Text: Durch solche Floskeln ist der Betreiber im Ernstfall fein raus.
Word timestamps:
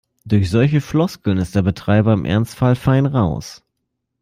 Durch 0.25 0.49
solche 0.49 0.81
Floskeln 0.81 1.37
ist 1.37 1.53
der 1.55 1.61
Betreiber 1.61 2.13
im 2.13 2.25
Ernstfall 2.25 2.75
fein 2.75 3.05
raus. 3.05 3.63